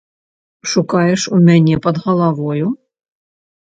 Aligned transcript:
Шукаеш 0.71 1.21
у 1.35 1.43
мяне 1.51 1.75
пад 1.87 1.95
галавою? 2.09 2.67